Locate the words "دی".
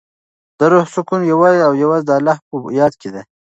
3.13-3.21